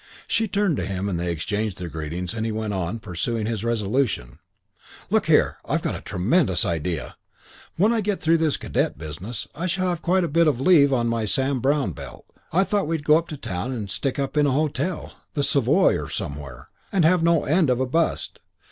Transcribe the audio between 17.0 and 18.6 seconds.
have no end of a bust.